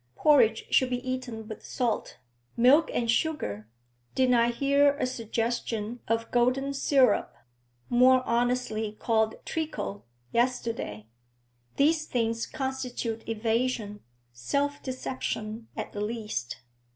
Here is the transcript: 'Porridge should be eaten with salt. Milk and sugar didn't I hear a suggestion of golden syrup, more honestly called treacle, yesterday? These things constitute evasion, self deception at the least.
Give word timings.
'Porridge 0.15 0.65
should 0.73 0.89
be 0.89 1.07
eaten 1.07 1.47
with 1.47 1.63
salt. 1.63 2.17
Milk 2.57 2.89
and 2.91 3.11
sugar 3.11 3.67
didn't 4.15 4.33
I 4.33 4.49
hear 4.49 4.97
a 4.97 5.05
suggestion 5.05 5.99
of 6.07 6.31
golden 6.31 6.73
syrup, 6.73 7.35
more 7.87 8.23
honestly 8.25 8.93
called 8.93 9.35
treacle, 9.45 10.07
yesterday? 10.31 11.05
These 11.75 12.07
things 12.07 12.47
constitute 12.47 13.29
evasion, 13.29 13.99
self 14.33 14.81
deception 14.81 15.67
at 15.77 15.93
the 15.93 16.01
least. 16.01 16.61